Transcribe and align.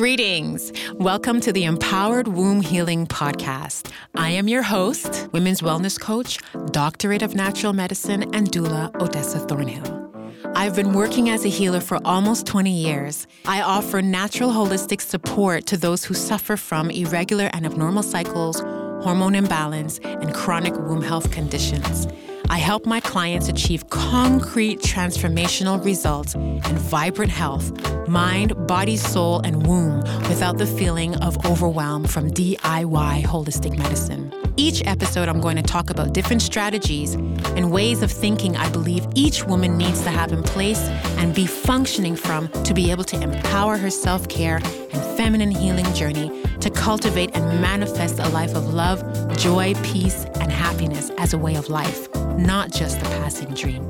Greetings. 0.00 0.72
Welcome 0.94 1.42
to 1.42 1.52
the 1.52 1.64
Empowered 1.64 2.26
Womb 2.26 2.62
Healing 2.62 3.06
Podcast. 3.06 3.92
I 4.14 4.30
am 4.30 4.48
your 4.48 4.62
host, 4.62 5.28
women's 5.32 5.60
wellness 5.60 6.00
coach, 6.00 6.38
doctorate 6.70 7.20
of 7.20 7.34
natural 7.34 7.74
medicine, 7.74 8.22
and 8.34 8.50
doula 8.50 8.98
Odessa 8.98 9.40
Thornhill. 9.40 10.10
I've 10.54 10.74
been 10.74 10.94
working 10.94 11.28
as 11.28 11.44
a 11.44 11.50
healer 11.50 11.82
for 11.82 12.00
almost 12.06 12.46
20 12.46 12.70
years. 12.70 13.26
I 13.44 13.60
offer 13.60 14.00
natural 14.00 14.52
holistic 14.52 15.02
support 15.02 15.66
to 15.66 15.76
those 15.76 16.02
who 16.02 16.14
suffer 16.14 16.56
from 16.56 16.90
irregular 16.90 17.50
and 17.52 17.66
abnormal 17.66 18.02
cycles, 18.02 18.58
hormone 19.04 19.34
imbalance, 19.34 19.98
and 20.02 20.32
chronic 20.32 20.74
womb 20.78 21.02
health 21.02 21.30
conditions. 21.30 22.06
I 22.50 22.58
help 22.58 22.84
my 22.84 22.98
clients 22.98 23.48
achieve 23.48 23.88
concrete 23.90 24.80
transformational 24.80 25.82
results 25.84 26.34
and 26.34 26.76
vibrant 26.78 27.30
health, 27.30 27.70
mind, 28.08 28.66
body, 28.66 28.96
soul, 28.96 29.38
and 29.42 29.64
womb 29.64 30.00
without 30.28 30.58
the 30.58 30.66
feeling 30.66 31.14
of 31.18 31.46
overwhelm 31.46 32.06
from 32.06 32.28
DIY 32.28 33.22
holistic 33.22 33.78
medicine. 33.78 34.34
Each 34.56 34.82
episode, 34.84 35.28
I'm 35.28 35.40
going 35.40 35.58
to 35.58 35.62
talk 35.62 35.90
about 35.90 36.12
different 36.12 36.42
strategies 36.42 37.14
and 37.14 37.70
ways 37.70 38.02
of 38.02 38.10
thinking 38.10 38.56
I 38.56 38.68
believe 38.70 39.06
each 39.14 39.44
woman 39.44 39.78
needs 39.78 40.02
to 40.02 40.10
have 40.10 40.32
in 40.32 40.42
place 40.42 40.80
and 41.18 41.32
be 41.32 41.46
functioning 41.46 42.16
from 42.16 42.48
to 42.64 42.74
be 42.74 42.90
able 42.90 43.04
to 43.04 43.22
empower 43.22 43.76
her 43.76 43.90
self 43.90 44.28
care 44.28 44.56
and 44.56 45.16
feminine 45.16 45.52
healing 45.52 45.90
journey 45.94 46.42
to 46.58 46.68
cultivate 46.68 47.30
and 47.36 47.60
manifest 47.60 48.18
a 48.18 48.28
life 48.30 48.56
of 48.56 48.74
love, 48.74 49.02
joy, 49.38 49.72
peace, 49.84 50.24
and 50.40 50.50
happiness 50.80 51.10
as 51.18 51.34
a 51.34 51.38
way 51.38 51.56
of 51.56 51.68
life 51.68 52.08
not 52.38 52.72
just 52.72 52.96
a 53.02 53.04
passing 53.20 53.52
dream. 53.52 53.84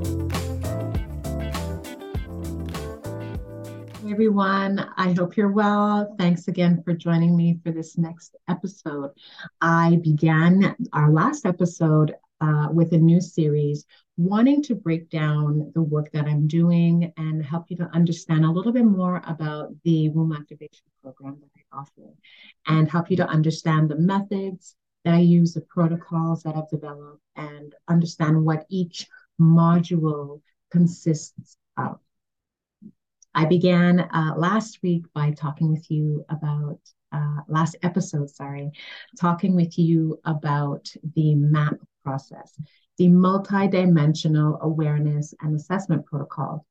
Hey 4.02 4.10
everyone, 4.10 4.90
I 4.96 5.12
hope 5.12 5.36
you're 5.36 5.52
well. 5.52 6.16
Thanks 6.18 6.48
again 6.48 6.82
for 6.82 6.92
joining 6.94 7.36
me 7.36 7.60
for 7.62 7.70
this 7.70 7.96
next 7.96 8.34
episode. 8.48 9.12
I 9.60 10.00
began 10.02 10.74
our 10.92 11.12
last 11.12 11.47
episode 11.47 12.12
uh, 12.41 12.66
with 12.72 12.92
a 12.92 12.98
new 12.98 13.20
series, 13.20 13.84
wanting 14.16 14.60
to 14.64 14.75
break 14.75 15.10
down 15.10 15.70
the 15.77 15.82
work 15.82 16.10
that 16.10 16.25
I'm 16.25 16.48
doing 16.48 17.12
and 17.16 17.44
help 17.44 17.66
you 17.69 17.77
to 17.77 17.91
understand 17.92 18.44
a 18.44 18.50
little 18.50 18.72
bit 18.72 18.84
more 18.84 19.22
about 19.28 19.69
the 19.84 20.08
womb 20.08 20.32
activation 20.32 20.86
program 21.04 21.38
that 21.41 21.50
I 21.56 21.78
offer 21.78 22.10
and 22.66 22.91
help 22.91 23.12
you 23.12 23.16
to 23.19 23.28
understand 23.28 23.91
the 23.91 23.97
methods, 23.97 24.75
I 25.06 25.19
use 25.19 25.55
the 25.55 25.62
protocols 25.62 26.43
that 26.43 26.56
I've 26.56 26.69
developed 26.69 27.23
and 27.37 27.75
understand 27.89 28.45
what 28.45 28.67
each 28.69 29.06
module 29.41 30.43
consists 30.70 31.56
of. 31.77 31.98
I 33.34 33.45
began 33.47 34.01
uh, 34.01 34.34
last 34.37 34.81
week 34.83 35.05
by 35.15 35.31
talking 35.31 35.71
with 35.71 35.91
you 35.91 36.25
about, 36.28 36.78
uh, 37.12 37.39
last 37.48 37.77
episode, 37.83 38.28
sorry, 38.28 38.73
talking 39.19 39.55
with 39.55 39.78
you 39.78 40.21
about 40.25 40.93
the 41.15 41.34
MAP 41.34 41.77
process, 42.03 42.61
the 42.98 43.09
multidimensional 43.09 44.61
awareness 44.61 45.33
and 45.41 45.55
assessment 45.55 46.05
protocol. 46.06 46.67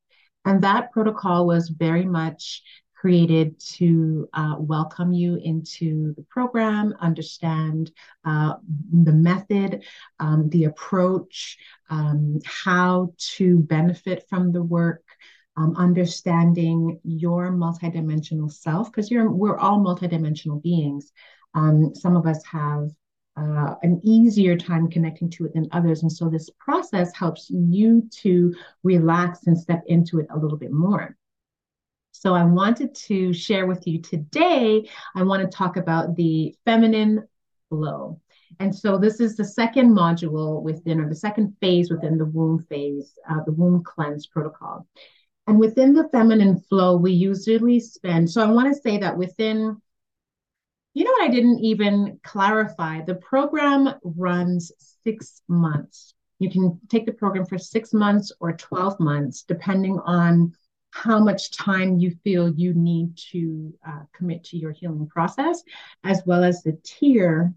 And 0.45 0.61
that 0.63 0.91
protocol 0.91 1.47
was 1.47 1.69
very 1.69 2.05
much 2.05 2.61
created 2.99 3.57
to 3.59 4.27
uh, 4.33 4.55
welcome 4.59 5.13
you 5.13 5.39
into 5.41 6.13
the 6.15 6.23
program, 6.23 6.93
understand 6.99 7.91
uh, 8.25 8.55
the 9.03 9.13
method, 9.13 9.83
um, 10.19 10.49
the 10.49 10.65
approach, 10.65 11.57
um, 11.89 12.39
how 12.45 13.13
to 13.17 13.59
benefit 13.59 14.25
from 14.29 14.51
the 14.51 14.63
work. 14.63 15.03
Um, 15.57 15.75
understanding 15.75 17.01
your 17.03 17.51
multidimensional 17.51 18.49
self, 18.49 18.89
because 18.89 19.11
you're 19.11 19.29
we're 19.29 19.57
all 19.57 19.79
multidimensional 19.79 20.63
beings. 20.63 21.11
Um, 21.53 21.93
some 21.93 22.15
of 22.15 22.25
us 22.25 22.41
have 22.45 22.87
uh, 23.35 23.75
an 23.81 23.99
easier 24.03 24.55
time 24.55 24.89
connecting 24.89 25.29
to 25.31 25.45
it 25.45 25.53
than 25.53 25.67
others. 25.71 26.01
And 26.01 26.11
so 26.11 26.29
this 26.29 26.49
process 26.59 27.13
helps 27.13 27.49
you 27.49 28.07
to 28.21 28.53
relax 28.83 29.47
and 29.47 29.57
step 29.57 29.83
into 29.87 30.19
it 30.19 30.27
a 30.29 30.37
little 30.37 30.57
bit 30.57 30.71
more. 30.71 31.17
So 32.19 32.35
I 32.35 32.43
wanted 32.43 32.93
to 33.07 33.31
share 33.31 33.65
with 33.65 33.87
you 33.87 34.01
today, 34.01 34.89
I 35.15 35.23
want 35.23 35.41
to 35.41 35.57
talk 35.57 35.77
about 35.77 36.17
the 36.17 36.53
feminine 36.65 37.25
flow. 37.69 38.19
And 38.59 38.75
so 38.75 38.97
this 38.97 39.21
is 39.21 39.37
the 39.37 39.45
second 39.45 39.95
module 39.95 40.61
within, 40.61 40.99
or 40.99 41.07
the 41.07 41.15
second 41.15 41.55
phase 41.61 41.89
within 41.89 42.17
the 42.17 42.25
womb 42.25 42.59
phase, 42.59 43.17
uh, 43.29 43.41
the 43.45 43.53
womb 43.53 43.85
cleanse 43.85 44.27
protocol. 44.27 44.85
And 45.47 45.57
within 45.57 45.93
the 45.93 46.09
feminine 46.09 46.59
flow, 46.59 46.97
we 46.97 47.13
usually 47.13 47.79
spend, 47.79 48.29
so 48.29 48.43
I 48.43 48.51
want 48.51 48.67
to 48.67 48.81
say 48.81 48.97
that 48.97 49.17
within, 49.17 49.81
you 50.93 51.05
know 51.05 51.11
what, 51.11 51.29
I 51.29 51.33
didn't 51.33 51.59
even 51.59 52.19
clarify. 52.25 52.99
The 52.99 53.15
program 53.15 53.93
runs 54.03 54.73
six 55.05 55.41
months. 55.47 56.13
You 56.39 56.51
can 56.51 56.81
take 56.89 57.05
the 57.05 57.13
program 57.13 57.45
for 57.45 57.57
six 57.57 57.93
months 57.93 58.33
or 58.41 58.57
12 58.57 58.99
months, 58.99 59.43
depending 59.43 59.99
on 59.99 60.53
how 60.91 61.19
much 61.19 61.51
time 61.51 61.99
you 61.99 62.15
feel 62.23 62.49
you 62.49 62.73
need 62.73 63.15
to 63.31 63.73
uh, 63.87 64.01
commit 64.13 64.43
to 64.45 64.57
your 64.57 64.71
healing 64.71 65.07
process, 65.07 65.63
as 66.03 66.21
well 66.25 66.43
as 66.43 66.63
the 66.63 66.77
tier 66.83 67.53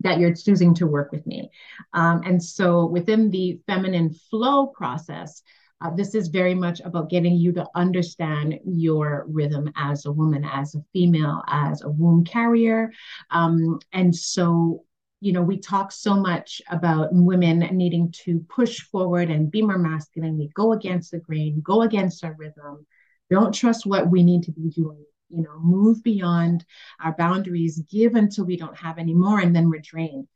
that 0.00 0.18
you're 0.18 0.34
choosing 0.34 0.74
to 0.74 0.86
work 0.86 1.12
with 1.12 1.26
me. 1.26 1.50
Um, 1.92 2.22
and 2.24 2.42
so 2.42 2.86
within 2.86 3.30
the 3.30 3.60
feminine 3.66 4.12
flow 4.30 4.66
process, 4.66 5.42
uh, 5.80 5.90
this 5.94 6.14
is 6.14 6.28
very 6.28 6.54
much 6.54 6.80
about 6.80 7.10
getting 7.10 7.34
you 7.34 7.52
to 7.52 7.66
understand 7.74 8.58
your 8.64 9.26
rhythm 9.28 9.70
as 9.76 10.06
a 10.06 10.12
woman, 10.12 10.44
as 10.44 10.74
a 10.74 10.84
female, 10.92 11.42
as 11.48 11.82
a 11.82 11.88
womb 11.88 12.24
carrier. 12.24 12.92
Um, 13.30 13.80
and 13.92 14.14
so 14.14 14.84
you 15.24 15.32
know, 15.32 15.40
we 15.40 15.56
talk 15.56 15.90
so 15.90 16.12
much 16.12 16.60
about 16.68 17.08
women 17.10 17.60
needing 17.74 18.12
to 18.12 18.40
push 18.40 18.80
forward 18.80 19.30
and 19.30 19.50
be 19.50 19.62
more 19.62 19.78
masculine. 19.78 20.36
We 20.36 20.48
go 20.48 20.74
against 20.74 21.12
the 21.12 21.18
grain, 21.18 21.62
go 21.64 21.80
against 21.80 22.22
our 22.24 22.34
rhythm, 22.34 22.86
don't 23.30 23.54
trust 23.54 23.86
what 23.86 24.10
we 24.10 24.22
need 24.22 24.42
to 24.42 24.52
be 24.52 24.68
doing, 24.68 25.02
you 25.30 25.42
know, 25.42 25.58
move 25.58 26.02
beyond 26.02 26.66
our 27.02 27.14
boundaries, 27.16 27.82
give 27.90 28.16
until 28.16 28.44
we 28.44 28.58
don't 28.58 28.76
have 28.76 28.98
any 28.98 29.14
more, 29.14 29.40
and 29.40 29.56
then 29.56 29.70
we're 29.70 29.80
drained. 29.80 30.28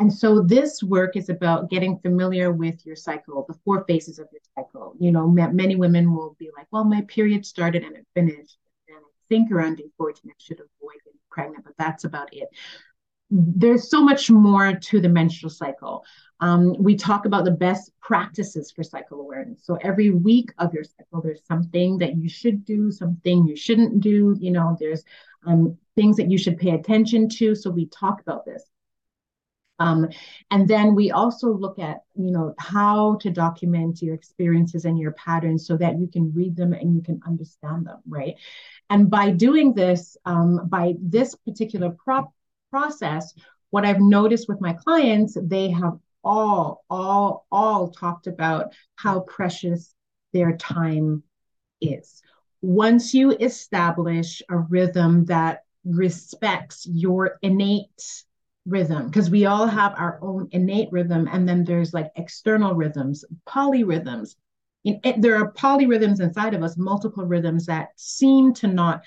And 0.00 0.12
so 0.12 0.42
this 0.42 0.82
work 0.82 1.16
is 1.16 1.30
about 1.30 1.70
getting 1.70 1.98
familiar 2.00 2.52
with 2.52 2.84
your 2.84 2.96
cycle, 2.96 3.46
the 3.48 3.58
four 3.64 3.86
phases 3.88 4.18
of 4.18 4.28
your 4.32 4.42
cycle. 4.54 4.94
You 5.00 5.12
know, 5.12 5.26
many 5.26 5.76
women 5.76 6.14
will 6.14 6.36
be 6.38 6.50
like, 6.54 6.66
well, 6.70 6.84
my 6.84 7.00
period 7.08 7.46
started 7.46 7.84
and 7.84 7.96
it 7.96 8.06
finished. 8.12 8.58
And 8.88 8.98
I 8.98 9.10
think 9.30 9.50
around 9.50 9.76
day 9.76 9.88
14, 9.96 10.30
I 10.30 10.34
should 10.36 10.60
avoid 10.60 10.98
getting 11.06 11.20
pregnant, 11.30 11.64
but 11.64 11.72
that's 11.78 12.04
about 12.04 12.34
it 12.34 12.50
there's 13.30 13.90
so 13.90 14.02
much 14.02 14.30
more 14.30 14.74
to 14.74 15.00
the 15.00 15.08
menstrual 15.08 15.50
cycle. 15.50 16.04
Um, 16.40 16.74
we 16.78 16.96
talk 16.96 17.24
about 17.24 17.44
the 17.44 17.50
best 17.50 17.92
practices 18.00 18.70
for 18.70 18.82
cycle 18.82 19.20
awareness. 19.20 19.64
So 19.64 19.76
every 19.80 20.10
week 20.10 20.52
of 20.58 20.72
your 20.74 20.84
cycle, 20.84 21.22
there's 21.22 21.44
something 21.46 21.98
that 21.98 22.16
you 22.16 22.28
should 22.28 22.64
do, 22.64 22.90
something 22.90 23.46
you 23.46 23.56
shouldn't 23.56 24.00
do. 24.00 24.36
You 24.38 24.50
know, 24.50 24.76
there's 24.78 25.02
um, 25.46 25.78
things 25.94 26.16
that 26.16 26.30
you 26.30 26.38
should 26.38 26.58
pay 26.58 26.70
attention 26.70 27.28
to. 27.30 27.54
So 27.54 27.70
we 27.70 27.86
talk 27.86 28.20
about 28.20 28.44
this. 28.44 28.62
Um, 29.78 30.08
and 30.50 30.66
then 30.66 30.94
we 30.94 31.10
also 31.10 31.52
look 31.52 31.78
at, 31.78 31.98
you 32.14 32.30
know, 32.30 32.54
how 32.58 33.16
to 33.16 33.30
document 33.30 34.00
your 34.00 34.14
experiences 34.14 34.84
and 34.86 34.98
your 34.98 35.12
patterns 35.12 35.66
so 35.66 35.76
that 35.76 35.98
you 35.98 36.06
can 36.06 36.32
read 36.32 36.56
them 36.56 36.72
and 36.72 36.94
you 36.94 37.02
can 37.02 37.20
understand 37.26 37.86
them, 37.86 38.00
right? 38.08 38.36
And 38.88 39.10
by 39.10 39.30
doing 39.32 39.74
this, 39.74 40.16
um, 40.24 40.68
by 40.68 40.94
this 40.98 41.34
particular 41.34 41.90
prop 41.90 42.32
process, 42.70 43.34
what 43.70 43.84
I've 43.84 44.00
noticed 44.00 44.48
with 44.48 44.60
my 44.60 44.72
clients, 44.72 45.36
they 45.40 45.70
have 45.70 45.98
all, 46.22 46.84
all, 46.90 47.46
all 47.50 47.90
talked 47.90 48.26
about 48.26 48.72
how 48.96 49.20
precious 49.20 49.94
their 50.32 50.56
time 50.56 51.22
is. 51.80 52.22
Once 52.62 53.14
you 53.14 53.32
establish 53.32 54.42
a 54.48 54.56
rhythm 54.56 55.24
that 55.26 55.64
respects 55.84 56.86
your 56.90 57.38
innate 57.42 58.24
rhythm, 58.66 59.06
because 59.06 59.30
we 59.30 59.46
all 59.46 59.66
have 59.66 59.94
our 59.96 60.18
own 60.20 60.48
innate 60.50 60.88
rhythm, 60.90 61.28
and 61.30 61.48
then 61.48 61.64
there's 61.64 61.94
like 61.94 62.10
external 62.16 62.74
rhythms, 62.74 63.24
polyrhythms. 63.48 64.34
In, 64.84 65.00
it, 65.04 65.22
there 65.22 65.36
are 65.36 65.52
polyrhythms 65.52 66.20
inside 66.20 66.54
of 66.54 66.62
us, 66.62 66.76
multiple 66.76 67.24
rhythms 67.24 67.66
that 67.66 67.88
seem 67.96 68.52
to 68.54 68.66
not 68.66 69.02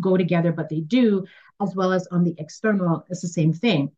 go 0.00 0.16
together, 0.16 0.50
but 0.52 0.68
they 0.68 0.80
do 0.80 1.24
as 1.60 1.74
well 1.74 1.92
as 1.92 2.06
on 2.08 2.24
the 2.24 2.34
external, 2.38 3.04
it's 3.08 3.22
the 3.22 3.28
same 3.28 3.52
thing. 3.52 3.90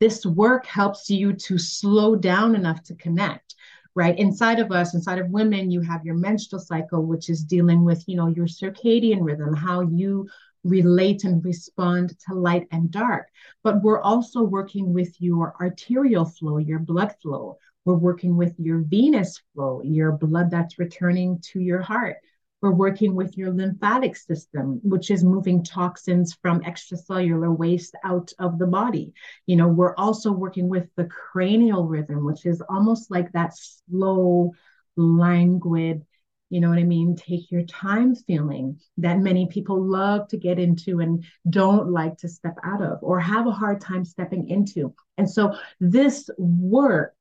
This 0.00 0.24
work 0.24 0.66
helps 0.66 1.10
you 1.10 1.32
to 1.32 1.58
slow 1.58 2.14
down 2.14 2.54
enough 2.54 2.82
to 2.84 2.94
connect, 2.94 3.54
right? 3.94 4.16
Inside 4.18 4.60
of 4.60 4.70
us, 4.70 4.94
inside 4.94 5.18
of 5.18 5.30
women, 5.30 5.70
you 5.70 5.80
have 5.80 6.04
your 6.04 6.14
menstrual 6.14 6.60
cycle, 6.60 7.04
which 7.04 7.28
is 7.28 7.42
dealing 7.42 7.84
with, 7.84 8.04
you 8.06 8.16
know, 8.16 8.28
your 8.28 8.46
circadian 8.46 9.24
rhythm, 9.24 9.54
how 9.54 9.80
you 9.80 10.28
relate 10.64 11.24
and 11.24 11.44
respond 11.44 12.16
to 12.26 12.34
light 12.34 12.66
and 12.70 12.90
dark. 12.90 13.26
But 13.62 13.82
we're 13.82 14.00
also 14.00 14.42
working 14.42 14.92
with 14.92 15.20
your 15.20 15.54
arterial 15.60 16.24
flow, 16.24 16.58
your 16.58 16.78
blood 16.78 17.14
flow. 17.20 17.58
We're 17.84 17.94
working 17.94 18.36
with 18.36 18.54
your 18.58 18.78
venous 18.80 19.40
flow, 19.54 19.82
your 19.82 20.12
blood 20.12 20.50
that's 20.50 20.78
returning 20.78 21.40
to 21.52 21.60
your 21.60 21.80
heart 21.80 22.18
We're 22.60 22.72
working 22.72 23.14
with 23.14 23.36
your 23.36 23.52
lymphatic 23.52 24.16
system, 24.16 24.80
which 24.82 25.10
is 25.10 25.22
moving 25.22 25.62
toxins 25.62 26.36
from 26.42 26.60
extracellular 26.62 27.56
waste 27.56 27.94
out 28.04 28.32
of 28.38 28.58
the 28.58 28.66
body. 28.66 29.12
You 29.46 29.56
know, 29.56 29.68
we're 29.68 29.94
also 29.94 30.32
working 30.32 30.68
with 30.68 30.88
the 30.96 31.04
cranial 31.04 31.86
rhythm, 31.86 32.24
which 32.24 32.46
is 32.46 32.60
almost 32.68 33.10
like 33.10 33.30
that 33.32 33.52
slow, 33.56 34.52
languid, 34.96 36.04
you 36.50 36.60
know 36.60 36.70
what 36.70 36.78
I 36.78 36.84
mean? 36.84 37.14
Take 37.14 37.50
your 37.50 37.62
time 37.64 38.14
feeling 38.14 38.80
that 38.96 39.18
many 39.18 39.46
people 39.46 39.82
love 39.82 40.28
to 40.28 40.38
get 40.38 40.58
into 40.58 41.00
and 41.00 41.24
don't 41.50 41.90
like 41.90 42.16
to 42.18 42.28
step 42.28 42.56
out 42.64 42.82
of 42.82 42.98
or 43.02 43.20
have 43.20 43.46
a 43.46 43.52
hard 43.52 43.80
time 43.80 44.04
stepping 44.04 44.48
into. 44.48 44.94
And 45.18 45.30
so 45.30 45.54
this 45.78 46.30
work, 46.38 47.14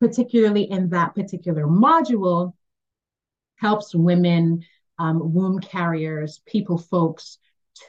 particularly 0.00 0.70
in 0.70 0.90
that 0.90 1.16
particular 1.16 1.66
module, 1.66 2.54
helps 3.56 3.94
women, 3.94 4.64
um, 4.98 5.32
womb 5.32 5.60
carriers, 5.60 6.40
people, 6.46 6.78
folks 6.78 7.38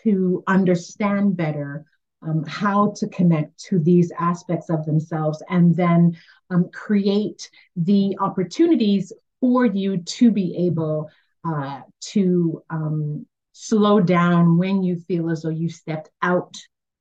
to 0.04 0.44
understand 0.48 1.36
better 1.36 1.86
um, 2.22 2.44
how 2.46 2.92
to 2.98 3.08
connect 3.08 3.58
to 3.66 3.80
these 3.80 4.12
aspects 4.20 4.70
of 4.70 4.86
themselves 4.86 5.42
and 5.50 5.76
then 5.76 6.18
um, 6.50 6.70
create 6.74 7.50
the 7.76 8.18
opportunities 8.20 9.14
for 9.40 9.66
you 9.66 9.98
to 9.98 10.32
be 10.32 10.68
able 10.68 11.10
uh, 11.46 11.82
to 12.02 12.62
um, 12.70 13.26
slow 13.54 14.00
down 14.00 14.58
when 14.58 14.84
you 14.84 14.98
feel 14.98 15.30
as 15.30 15.44
though 15.44 15.50
you 15.50 15.70
stepped 15.70 16.10
out 16.22 16.56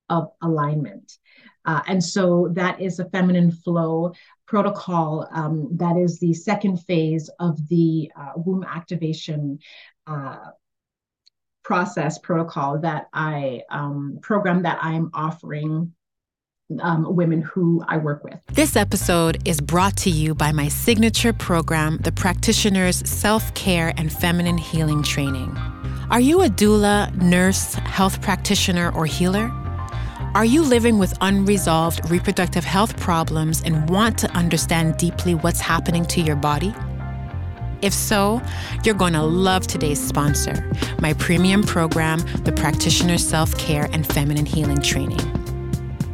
of 0.08 0.30
alignment. 0.42 1.18
Uh, 1.64 1.82
and 1.86 2.02
so 2.02 2.48
that 2.52 2.80
is 2.80 2.98
a 2.98 3.08
feminine 3.10 3.50
flow 3.50 4.12
protocol. 4.46 5.28
Um, 5.30 5.68
that 5.76 5.96
is 5.96 6.18
the 6.18 6.32
second 6.32 6.78
phase 6.78 7.28
of 7.38 7.68
the 7.68 8.10
uh, 8.18 8.32
womb 8.36 8.64
activation 8.64 9.58
uh, 10.08 10.50
process 11.64 12.18
protocol 12.18 12.78
that 12.78 13.08
I 13.12 13.62
um, 13.70 14.18
program 14.22 14.62
that 14.62 14.78
I'm 14.80 15.10
offering 15.12 15.92
um, 16.80 17.14
women 17.14 17.42
who 17.42 17.82
I 17.88 17.98
work 17.98 18.24
with. 18.24 18.38
This 18.52 18.76
episode 18.76 19.38
is 19.46 19.60
brought 19.60 19.96
to 19.98 20.10
you 20.10 20.34
by 20.34 20.52
my 20.52 20.68
signature 20.68 21.32
program, 21.32 21.98
the 21.98 22.12
Practitioner's 22.12 23.08
Self 23.08 23.52
Care 23.54 23.92
and 23.96 24.12
Feminine 24.12 24.58
Healing 24.58 25.02
Training. 25.02 25.56
Are 26.10 26.20
you 26.20 26.42
a 26.42 26.48
doula, 26.48 27.14
nurse, 27.20 27.74
health 27.74 28.22
practitioner, 28.22 28.90
or 28.94 29.06
healer? 29.06 29.50
Are 30.34 30.44
you 30.44 30.62
living 30.62 30.98
with 30.98 31.16
unresolved 31.20 32.10
reproductive 32.10 32.64
health 32.64 32.96
problems 32.98 33.62
and 33.62 33.88
want 33.88 34.18
to 34.18 34.30
understand 34.32 34.96
deeply 34.96 35.34
what's 35.34 35.60
happening 35.60 36.04
to 36.06 36.20
your 36.20 36.36
body? 36.36 36.74
If 37.80 37.92
so, 37.92 38.42
you're 38.84 38.94
going 38.94 39.12
to 39.12 39.22
love 39.22 39.66
today's 39.66 40.04
sponsor, 40.04 40.68
my 41.00 41.12
premium 41.14 41.62
program, 41.62 42.20
the 42.44 42.52
Practitioner 42.52 43.18
Self 43.18 43.56
Care 43.56 43.88
and 43.92 44.06
Feminine 44.06 44.46
Healing 44.46 44.80
Training 44.80 45.20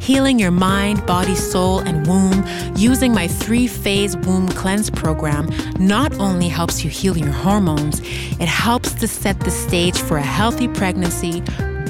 healing 0.04 0.38
your 0.38 0.50
mind, 0.50 1.04
body, 1.06 1.34
soul, 1.34 1.78
and 1.78 2.06
womb 2.06 2.44
using 2.76 3.14
my 3.14 3.26
three 3.26 3.66
phase 3.66 4.14
womb 4.18 4.46
cleanse 4.50 4.90
program 4.90 5.48
not 5.78 6.12
only 6.20 6.46
helps 6.46 6.84
you 6.84 6.90
heal 6.90 7.16
your 7.16 7.32
hormones, 7.32 8.00
it 8.38 8.46
helps 8.46 8.92
to 8.92 9.08
set 9.08 9.40
the 9.40 9.50
stage 9.50 9.98
for 9.98 10.18
a 10.18 10.22
healthy 10.22 10.68
pregnancy, 10.68 11.40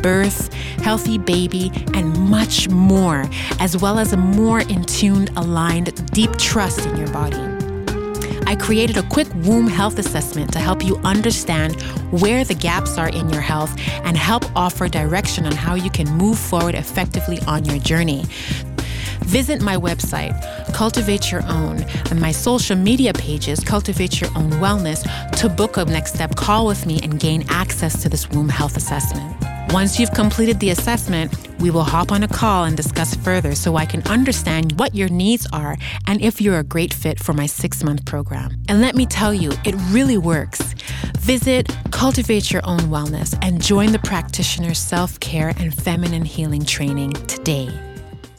birth, 0.00 0.52
healthy 0.84 1.18
baby, 1.18 1.72
and 1.92 2.16
much 2.16 2.68
more, 2.68 3.28
as 3.58 3.76
well 3.76 3.98
as 3.98 4.12
a 4.12 4.16
more 4.16 4.60
in 4.60 4.84
tuned, 4.84 5.30
aligned, 5.36 5.92
deep 6.12 6.30
trust 6.36 6.86
in 6.86 6.96
your 6.96 7.08
body. 7.08 7.53
I 8.46 8.56
created 8.56 8.96
a 8.96 9.02
quick 9.04 9.28
womb 9.36 9.66
health 9.66 9.98
assessment 9.98 10.52
to 10.52 10.58
help 10.58 10.84
you 10.84 10.96
understand 10.98 11.80
where 12.12 12.44
the 12.44 12.54
gaps 12.54 12.98
are 12.98 13.08
in 13.08 13.30
your 13.30 13.40
health 13.40 13.74
and 14.04 14.16
help 14.16 14.44
offer 14.54 14.88
direction 14.88 15.46
on 15.46 15.52
how 15.52 15.74
you 15.74 15.90
can 15.90 16.08
move 16.10 16.38
forward 16.38 16.74
effectively 16.74 17.40
on 17.46 17.64
your 17.64 17.78
journey. 17.78 18.24
Visit 19.20 19.62
my 19.62 19.76
website, 19.76 20.34
Cultivate 20.74 21.32
Your 21.32 21.42
Own, 21.46 21.82
and 22.10 22.20
my 22.20 22.30
social 22.30 22.76
media 22.76 23.12
pages, 23.14 23.60
Cultivate 23.60 24.20
Your 24.20 24.30
Own 24.36 24.50
Wellness, 24.52 25.02
to 25.38 25.48
book 25.48 25.78
a 25.78 25.84
next 25.86 26.14
step 26.14 26.36
call 26.36 26.66
with 26.66 26.84
me 26.84 27.00
and 27.02 27.18
gain 27.18 27.44
access 27.48 28.02
to 28.02 28.08
this 28.08 28.28
womb 28.30 28.50
health 28.50 28.76
assessment. 28.76 29.53
Once 29.74 29.98
you've 29.98 30.12
completed 30.12 30.60
the 30.60 30.70
assessment, 30.70 31.34
we 31.58 31.68
will 31.68 31.82
hop 31.82 32.12
on 32.12 32.22
a 32.22 32.28
call 32.28 32.62
and 32.62 32.76
discuss 32.76 33.16
further 33.16 33.56
so 33.56 33.74
I 33.74 33.84
can 33.84 34.04
understand 34.04 34.78
what 34.78 34.94
your 34.94 35.08
needs 35.08 35.48
are 35.52 35.76
and 36.06 36.22
if 36.22 36.40
you're 36.40 36.60
a 36.60 36.62
great 36.62 36.94
fit 36.94 37.18
for 37.18 37.32
my 37.32 37.46
six 37.46 37.82
month 37.82 38.04
program. 38.04 38.52
And 38.68 38.80
let 38.80 38.94
me 38.94 39.04
tell 39.04 39.34
you, 39.34 39.50
it 39.64 39.74
really 39.90 40.16
works. 40.16 40.62
Visit 41.18 41.76
Cultivate 41.90 42.52
Your 42.52 42.62
Own 42.64 42.82
Wellness 42.82 43.36
and 43.42 43.60
join 43.60 43.90
the 43.90 43.98
practitioner 43.98 44.74
self 44.74 45.18
care 45.18 45.52
and 45.58 45.74
feminine 45.74 46.24
healing 46.24 46.64
training 46.64 47.10
today. 47.26 47.68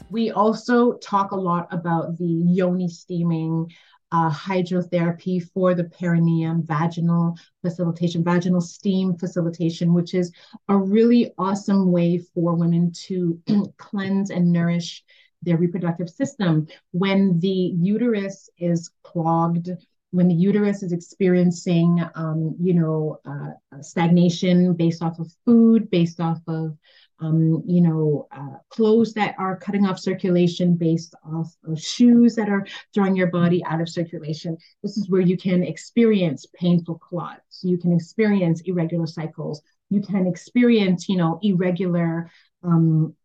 We 0.10 0.32
also 0.32 0.94
talk 1.00 1.32
a 1.32 1.36
lot 1.36 1.68
about 1.70 2.18
the 2.18 2.46
yoni 2.48 2.88
steaming, 2.88 3.74
uh, 4.12 4.30
hydrotherapy 4.30 5.44
for 5.52 5.74
the 5.74 5.84
perineum, 5.84 6.64
vaginal 6.64 7.36
facilitation, 7.62 8.24
vaginal 8.24 8.62
steam 8.62 9.18
facilitation, 9.18 9.94
which 9.94 10.14
is 10.14 10.32
a 10.70 10.78
really 10.78 11.34
awesome 11.38 11.92
way 11.92 12.18
for 12.18 12.56
women 12.56 12.92
to 12.92 13.40
cleanse 13.78 14.30
and 14.30 14.52
nourish 14.52 15.04
their 15.42 15.58
reproductive 15.58 16.10
system. 16.10 16.68
When 16.92 17.40
the 17.40 17.74
uterus 17.76 18.50
is 18.58 18.90
clogged, 19.04 19.70
when 20.12 20.28
the 20.28 20.34
uterus 20.34 20.82
is 20.82 20.94
experiencing, 20.94 22.02
um, 22.16 22.56
you 22.60 22.74
know, 22.74 23.20
uh, 23.26 23.82
stagnation 23.82 24.74
based 24.74 25.04
off 25.04 25.20
of 25.20 25.32
food, 25.46 25.90
based 25.90 26.20
off 26.20 26.40
of 26.48 26.78
um, 27.20 27.64
you 27.66 27.82
know, 27.82 28.28
uh, 28.32 28.58
clothes 28.70 29.14
that 29.14 29.36
are 29.40 29.58
cutting 29.58 29.86
off 29.86 30.00
circulation 30.00 30.76
based 30.76 31.16
off 31.24 31.56
of 31.64 31.80
shoes 31.80 32.36
that 32.36 32.50
are 32.50 32.66
throwing 32.94 33.16
your 33.16 33.28
body 33.28 33.64
out 33.66 33.82
of 33.82 33.90
circulation. 33.90 34.58
This 34.84 34.98
is 34.98 35.10
where 35.10 35.22
you 35.22 35.38
can 35.38 35.64
experience 35.64 36.46
painful 36.54 37.00
clots. 37.00 37.62
You 37.64 37.78
can 37.78 37.94
experience 37.94 38.62
irregular 38.62 39.08
cycles. 39.08 39.62
You 39.90 40.02
can 40.02 40.28
experience, 40.28 41.08
you 41.08 41.18
know, 41.18 41.40
irregular, 41.42 42.30
um, 42.64 43.16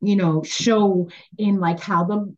you 0.00 0.16
know, 0.16 0.42
show 0.42 1.08
in 1.38 1.58
like 1.58 1.80
how 1.80 2.04
the 2.04 2.34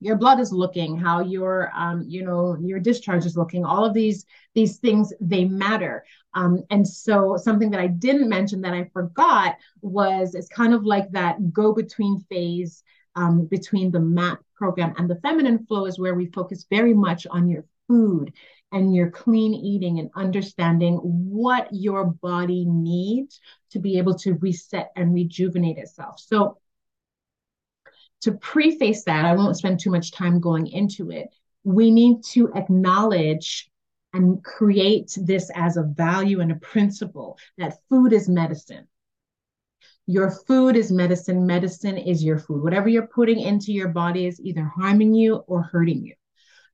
your 0.00 0.16
blood 0.16 0.40
is 0.40 0.52
looking 0.52 0.96
how 0.96 1.20
your 1.20 1.70
um, 1.74 2.04
you 2.06 2.24
know 2.24 2.56
your 2.60 2.80
discharge 2.80 3.26
is 3.26 3.36
looking 3.36 3.64
all 3.64 3.84
of 3.84 3.94
these 3.94 4.26
these 4.54 4.78
things 4.78 5.12
they 5.20 5.44
matter. 5.44 6.04
Um, 6.34 6.62
and 6.70 6.86
so 6.86 7.36
something 7.36 7.70
that 7.70 7.80
i 7.80 7.88
didn't 7.88 8.28
mention 8.28 8.60
that 8.60 8.72
i 8.72 8.84
forgot 8.92 9.56
was 9.82 10.34
it's 10.36 10.48
kind 10.48 10.72
of 10.72 10.84
like 10.84 11.10
that 11.10 11.52
go 11.52 11.74
between 11.74 12.20
phase 12.30 12.84
um, 13.16 13.46
between 13.46 13.90
the 13.90 13.98
map 13.98 14.40
program 14.54 14.94
and 14.96 15.10
the 15.10 15.20
feminine 15.22 15.66
flow 15.66 15.86
is 15.86 15.98
where 15.98 16.14
we 16.14 16.26
focus 16.26 16.66
very 16.70 16.94
much 16.94 17.26
on 17.30 17.48
your 17.48 17.64
food 17.88 18.32
and 18.72 18.94
your 18.94 19.10
clean 19.10 19.52
eating 19.52 19.98
and 19.98 20.10
understanding 20.14 20.94
what 20.96 21.68
your 21.72 22.04
body 22.04 22.64
needs 22.68 23.40
to 23.70 23.78
be 23.80 23.98
able 23.98 24.14
to 24.14 24.34
reset 24.34 24.92
and 24.94 25.12
rejuvenate 25.12 25.78
itself. 25.78 26.20
So 26.20 26.58
to 28.22 28.32
preface 28.32 29.04
that, 29.04 29.24
I 29.24 29.34
won't 29.34 29.56
spend 29.56 29.80
too 29.80 29.90
much 29.90 30.12
time 30.12 30.40
going 30.40 30.66
into 30.66 31.10
it. 31.10 31.28
We 31.64 31.90
need 31.90 32.22
to 32.32 32.52
acknowledge 32.54 33.70
and 34.12 34.42
create 34.42 35.16
this 35.22 35.50
as 35.54 35.76
a 35.76 35.82
value 35.82 36.40
and 36.40 36.52
a 36.52 36.56
principle 36.56 37.38
that 37.58 37.78
food 37.88 38.12
is 38.12 38.28
medicine. 38.28 38.86
Your 40.06 40.30
food 40.30 40.76
is 40.76 40.90
medicine. 40.90 41.46
Medicine 41.46 41.96
is 41.96 42.24
your 42.24 42.38
food. 42.38 42.62
Whatever 42.62 42.88
you're 42.88 43.06
putting 43.06 43.38
into 43.38 43.72
your 43.72 43.88
body 43.88 44.26
is 44.26 44.40
either 44.40 44.64
harming 44.64 45.14
you 45.14 45.36
or 45.46 45.62
hurting 45.62 46.04
you. 46.04 46.14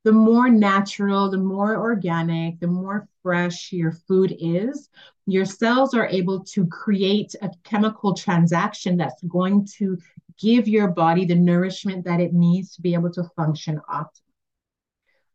The 0.03 0.11
more 0.11 0.49
natural, 0.49 1.29
the 1.29 1.37
more 1.37 1.77
organic, 1.77 2.59
the 2.59 2.67
more 2.67 3.07
fresh 3.21 3.71
your 3.71 3.91
food 3.91 4.35
is, 4.39 4.89
your 5.25 5.45
cells 5.45 5.93
are 5.93 6.07
able 6.07 6.43
to 6.45 6.65
create 6.67 7.35
a 7.41 7.51
chemical 7.63 8.13
transaction 8.13 8.97
that's 8.97 9.21
going 9.23 9.67
to 9.77 9.97
give 10.39 10.67
your 10.67 10.89
body 10.89 11.25
the 11.25 11.35
nourishment 11.35 12.05
that 12.05 12.19
it 12.19 12.33
needs 12.33 12.75
to 12.75 12.81
be 12.81 12.93
able 12.93 13.11
to 13.11 13.23
function 13.35 13.81
optimally. 13.89 14.21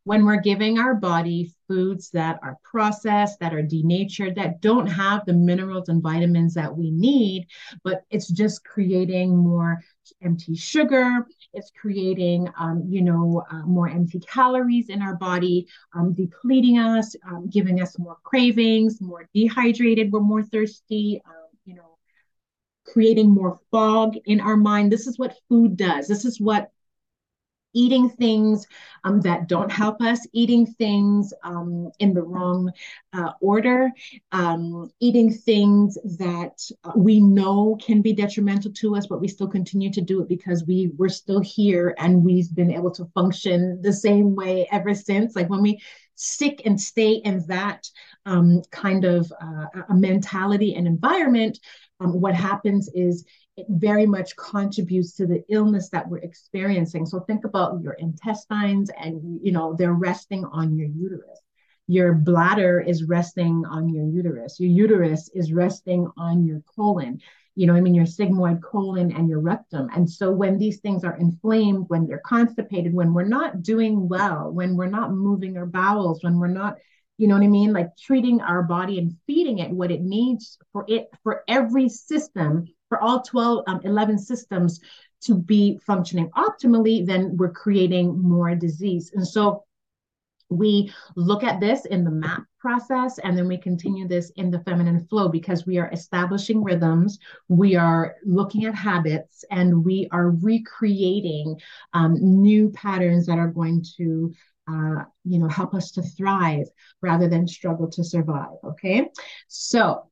When 0.04 0.24
we're 0.24 0.40
giving 0.40 0.80
our 0.80 0.96
body 0.96 1.52
foods 1.68 2.10
that 2.10 2.40
are 2.42 2.58
processed, 2.64 3.38
that 3.38 3.54
are 3.54 3.62
denatured, 3.62 4.34
that 4.34 4.60
don't 4.60 4.88
have 4.88 5.24
the 5.24 5.32
minerals 5.32 5.88
and 5.88 6.02
vitamins 6.02 6.54
that 6.54 6.76
we 6.76 6.90
need, 6.90 7.46
but 7.84 8.02
it's 8.10 8.28
just 8.28 8.64
creating 8.64 9.36
more 9.36 9.80
empty 10.20 10.56
sugar, 10.56 11.24
it's 11.54 11.70
creating, 11.70 12.48
um, 12.58 12.82
you 12.88 13.00
know, 13.00 13.44
uh, 13.48 13.62
more 13.64 13.88
empty 13.88 14.18
calories 14.18 14.88
in 14.88 15.02
our 15.02 15.14
body, 15.14 15.68
um, 15.94 16.12
depleting 16.14 16.78
us, 16.78 17.14
um, 17.28 17.48
giving 17.48 17.80
us 17.80 17.96
more 17.96 18.16
cravings, 18.24 19.00
more 19.00 19.28
dehydrated, 19.32 20.10
we're 20.10 20.18
more 20.18 20.42
thirsty, 20.42 21.22
um, 21.26 21.41
creating 22.84 23.30
more 23.30 23.60
fog 23.70 24.16
in 24.24 24.40
our 24.40 24.56
mind. 24.56 24.90
This 24.92 25.06
is 25.06 25.18
what 25.18 25.36
food 25.48 25.76
does. 25.76 26.08
This 26.08 26.24
is 26.24 26.40
what 26.40 26.70
eating 27.74 28.08
things 28.08 28.66
um, 29.04 29.20
that 29.20 29.48
don't 29.48 29.70
help 29.70 30.00
us, 30.00 30.26
eating 30.32 30.66
things 30.66 31.32
um, 31.42 31.90
in 31.98 32.14
the 32.14 32.22
wrong 32.22 32.70
uh, 33.12 33.32
order, 33.40 33.90
um, 34.32 34.90
eating 35.00 35.32
things 35.32 35.96
that 36.18 36.60
we 36.96 37.20
know 37.20 37.76
can 37.84 38.02
be 38.02 38.12
detrimental 38.12 38.72
to 38.72 38.96
us, 38.96 39.06
but 39.06 39.20
we 39.20 39.28
still 39.28 39.48
continue 39.48 39.90
to 39.92 40.00
do 40.00 40.20
it 40.20 40.28
because 40.28 40.64
we 40.66 40.90
we're 40.96 41.08
still 41.08 41.40
here 41.40 41.94
and 41.98 42.22
we've 42.24 42.54
been 42.54 42.70
able 42.70 42.90
to 42.90 43.06
function 43.14 43.80
the 43.82 43.92
same 43.92 44.34
way 44.34 44.68
ever 44.70 44.94
since. 44.94 45.34
Like 45.34 45.48
when 45.48 45.62
we 45.62 45.80
stick 46.14 46.62
and 46.64 46.80
stay 46.80 47.14
in 47.14 47.44
that 47.46 47.88
um, 48.26 48.62
kind 48.70 49.04
of 49.04 49.32
uh, 49.40 49.66
a 49.88 49.94
mentality 49.94 50.74
and 50.74 50.86
environment, 50.86 51.58
um, 52.02 52.20
what 52.20 52.34
happens 52.34 52.88
is 52.94 53.24
it 53.56 53.66
very 53.68 54.06
much 54.06 54.34
contributes 54.36 55.14
to 55.14 55.26
the 55.26 55.44
illness 55.48 55.90
that 55.90 56.08
we're 56.08 56.18
experiencing. 56.18 57.06
So 57.06 57.20
think 57.20 57.44
about 57.44 57.82
your 57.82 57.92
intestines 57.94 58.90
and 58.98 59.40
you 59.42 59.52
know 59.52 59.74
they're 59.78 59.92
resting 59.92 60.44
on 60.44 60.76
your 60.76 60.88
uterus. 60.88 61.40
Your 61.88 62.14
bladder 62.14 62.80
is 62.80 63.04
resting 63.04 63.64
on 63.68 63.88
your 63.88 64.06
uterus. 64.06 64.58
Your 64.58 64.70
uterus 64.70 65.28
is 65.34 65.52
resting 65.52 66.08
on 66.16 66.46
your 66.46 66.62
colon. 66.74 67.20
You 67.54 67.66
know, 67.66 67.74
I 67.74 67.80
mean, 67.80 67.94
your 67.94 68.06
sigmoid 68.06 68.62
colon 68.62 69.12
and 69.12 69.28
your 69.28 69.40
rectum. 69.40 69.90
And 69.94 70.08
so 70.08 70.30
when 70.30 70.56
these 70.56 70.80
things 70.80 71.04
are 71.04 71.18
inflamed, 71.18 71.84
when 71.88 72.06
they're 72.06 72.22
constipated, 72.24 72.94
when 72.94 73.12
we're 73.12 73.24
not 73.24 73.62
doing 73.62 74.08
well, 74.08 74.50
when 74.50 74.74
we're 74.74 74.86
not 74.86 75.12
moving 75.12 75.58
our 75.58 75.66
bowels, 75.66 76.22
when 76.22 76.38
we're 76.38 76.46
not 76.46 76.76
you 77.22 77.28
know 77.28 77.34
what 77.34 77.44
I 77.44 77.46
mean? 77.46 77.72
Like 77.72 77.96
treating 77.96 78.40
our 78.40 78.64
body 78.64 78.98
and 78.98 79.16
feeding 79.28 79.60
it 79.60 79.70
what 79.70 79.92
it 79.92 80.00
needs 80.00 80.58
for 80.72 80.84
it, 80.88 81.08
for 81.22 81.44
every 81.46 81.88
system 81.88 82.66
for 82.88 83.00
all 83.00 83.22
12, 83.22 83.62
um, 83.68 83.80
11 83.84 84.18
systems 84.18 84.80
to 85.20 85.36
be 85.36 85.78
functioning 85.86 86.30
optimally, 86.36 87.06
then 87.06 87.36
we're 87.36 87.52
creating 87.52 88.20
more 88.20 88.56
disease. 88.56 89.12
And 89.14 89.24
so 89.24 89.62
we 90.50 90.92
look 91.14 91.44
at 91.44 91.60
this 91.60 91.84
in 91.84 92.02
the 92.02 92.10
MAP 92.10 92.42
process 92.58 93.18
and 93.18 93.38
then 93.38 93.46
we 93.46 93.56
continue 93.56 94.08
this 94.08 94.30
in 94.30 94.50
the 94.50 94.58
feminine 94.60 95.06
flow 95.06 95.28
because 95.28 95.64
we 95.64 95.78
are 95.78 95.90
establishing 95.92 96.62
rhythms 96.62 97.18
we 97.48 97.74
are 97.74 98.16
looking 98.24 98.66
at 98.66 98.74
habits 98.74 99.44
and 99.50 99.84
we 99.84 100.08
are 100.12 100.30
recreating 100.30 101.58
um, 101.92 102.14
new 102.20 102.68
patterns 102.70 103.26
that 103.26 103.38
are 103.38 103.48
going 103.48 103.84
to 103.96 104.32
uh, 104.68 105.04
you 105.24 105.38
know 105.38 105.48
help 105.48 105.74
us 105.74 105.90
to 105.92 106.02
thrive 106.02 106.66
rather 107.00 107.28
than 107.28 107.46
struggle 107.46 107.88
to 107.88 108.04
survive 108.04 108.56
okay 108.64 109.08
so 109.48 110.06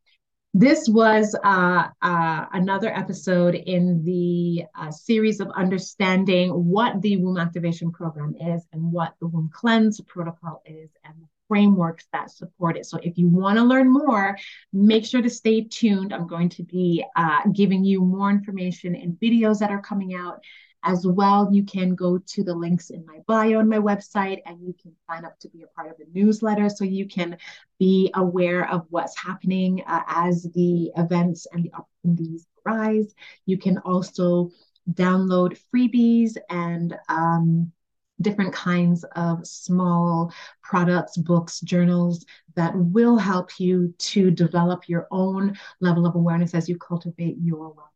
this 0.53 0.89
was 0.89 1.37
uh, 1.45 1.89
uh, 2.03 2.47
another 2.53 2.93
episode 2.93 3.55
in 3.55 4.03
the 4.05 4.65
uh, 4.75 4.91
series 4.91 5.39
of 5.39 5.49
understanding 5.55 6.51
what 6.51 7.01
the 7.03 7.19
womb 7.19 7.39
activation 7.39 7.93
program 7.93 8.35
is 8.35 8.67
and 8.73 8.83
what 8.83 9.15
the 9.21 9.29
womb 9.29 9.49
cleanse 9.53 10.01
protocol 10.01 10.61
is 10.67 10.91
and 11.05 11.15
the 11.21 11.29
frameworks 11.47 12.07
that 12.13 12.31
support 12.31 12.77
it. 12.77 12.87
So 12.87 12.99
if 13.03 13.17
you 13.17 13.29
want 13.29 13.59
to 13.59 13.65
learn 13.65 13.93
more, 13.93 14.37
make 14.73 15.05
sure 15.05 15.23
to 15.23 15.31
stay 15.31 15.63
tuned. 15.63 16.13
I'm 16.13 16.27
going 16.27 16.49
to 16.51 16.65
be 16.65 17.05
uh, 17.15 17.43
giving 17.53 17.85
you 17.85 18.01
more 18.01 18.31
information 18.31 18.97
in 18.97 19.19
videos 19.23 19.59
that 19.61 19.71
are 19.71 19.81
coming 19.81 20.15
out 20.15 20.41
as 20.83 21.07
well, 21.07 21.49
you 21.53 21.63
can 21.65 21.95
go 21.95 22.19
to 22.19 22.43
the 22.43 22.55
links 22.55 22.91
in 22.91 23.05
my 23.05 23.19
bio 23.27 23.59
on 23.59 23.69
my 23.69 23.79
website 23.79 24.41
and 24.47 24.61
you 24.61 24.75
can 24.81 24.93
sign 25.09 25.25
up 25.25 25.39
to 25.41 25.49
be 25.49 25.63
a 25.63 25.67
part 25.69 25.91
of 25.91 25.99
the 25.99 26.07
newsletter 26.13 26.69
so 26.69 26.85
you 26.85 27.07
can 27.07 27.37
be 27.79 28.11
aware 28.15 28.69
of 28.71 28.87
what's 28.91 29.19
happening 29.19 29.83
uh, 29.87 30.03
as 30.07 30.45
the 30.55 30.91
events 30.97 31.47
and 31.53 31.65
the 31.65 31.73
opportunities 31.75 32.47
arise. 32.67 33.15
You 33.47 33.59
can 33.59 33.79
also 33.79 34.51
download 34.93 35.61
freebies 35.75 36.37
and 36.49 36.97
um, 37.09 37.73
different 38.21 38.53
kinds 38.53 39.05
of 39.17 39.47
small 39.47 40.33
products, 40.63 41.17
books, 41.17 41.61
journals 41.61 42.25
that 42.55 42.75
will 42.75 43.17
help 43.17 43.59
you 43.59 43.95
to 43.99 44.31
develop 44.31 44.89
your 44.89 45.07
own 45.11 45.57
level 45.81 46.07
of 46.07 46.15
awareness 46.15 46.55
as 46.55 46.69
you 46.69 46.77
cultivate 46.79 47.37
your 47.41 47.75
wellness 47.75 47.90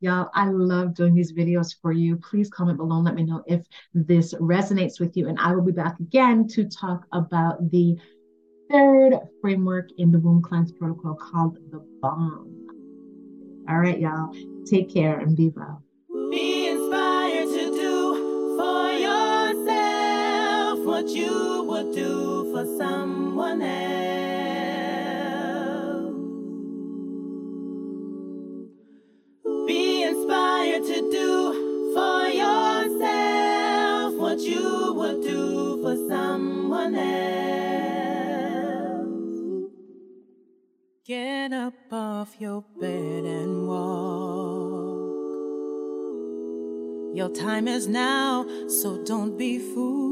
Y'all, 0.00 0.30
I 0.34 0.48
love 0.48 0.94
doing 0.94 1.14
these 1.14 1.32
videos 1.32 1.74
for 1.82 1.92
you. 1.92 2.16
Please 2.16 2.48
comment 2.48 2.78
below 2.78 2.96
and 2.96 3.04
let 3.04 3.14
me 3.14 3.24
know 3.24 3.44
if 3.46 3.66
this 3.92 4.32
resonates 4.34 4.98
with 5.00 5.16
you. 5.16 5.28
And 5.28 5.38
I 5.38 5.54
will 5.54 5.62
be 5.62 5.72
back 5.72 6.00
again 6.00 6.48
to 6.48 6.64
talk 6.66 7.04
about 7.12 7.70
the 7.70 7.96
third 8.70 9.18
framework 9.40 9.90
in 9.98 10.10
the 10.10 10.18
womb 10.18 10.40
cleanse 10.40 10.72
protocol 10.72 11.14
called 11.14 11.58
the 11.70 11.84
bomb. 12.00 12.54
All 13.68 13.78
right, 13.78 14.00
y'all. 14.00 14.34
Take 14.64 14.92
care 14.92 15.18
and 15.18 15.36
be 15.36 15.50
well. 15.50 15.82
Be 16.30 16.68
inspired 16.68 17.48
to 17.48 17.70
do 17.70 18.56
for 18.58 18.92
yourself 18.92 20.78
what 20.86 21.08
you 21.08 21.64
would 21.68 21.94
do 21.94 22.50
for 22.50 22.64
someone 22.78 23.60
else. 23.60 24.57
Else. 36.94 37.68
Get 41.04 41.52
up 41.52 41.92
off 41.92 42.36
your 42.38 42.64
bed 42.78 43.24
and 43.24 43.66
walk. 43.66 44.88
Your 47.14 47.30
time 47.30 47.66
is 47.66 47.88
now, 47.88 48.46
so 48.68 49.02
don't 49.04 49.38
be 49.38 49.58
fooled. 49.58 50.08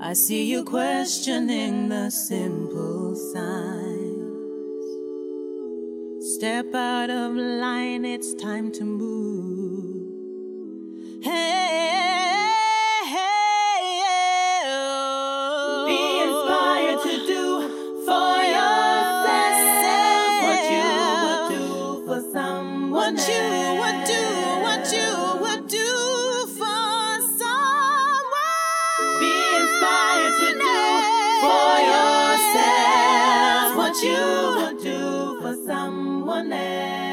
I 0.00 0.14
see 0.14 0.44
you 0.50 0.64
questioning 0.64 1.88
the 1.88 2.10
simple 2.10 3.14
signs. 3.14 4.18
Step 6.34 6.74
out 6.74 7.10
of 7.10 7.32
line, 7.34 8.04
it's 8.04 8.32
time 8.34 8.72
to 8.72 8.84
move. 8.84 10.08
do 34.74 35.40
for 35.40 35.54
someone 35.66 36.52
else. 36.52 37.07